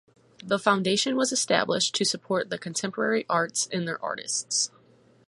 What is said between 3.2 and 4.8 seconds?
arts and their artists.